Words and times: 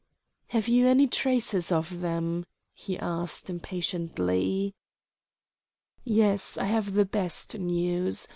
"Have 0.47 0.67
you 0.67 0.87
any 0.87 1.05
traces 1.05 1.71
of 1.71 1.99
them?" 1.99 2.47
he 2.73 2.97
asked 2.97 3.51
impatiently. 3.51 4.73
"Yes, 6.03 6.57
I 6.57 6.65
have 6.65 6.93
the 6.93 7.05
best 7.05 7.59
news. 7.59 8.27